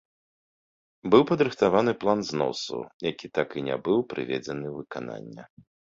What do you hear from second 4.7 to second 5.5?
ў выкананне.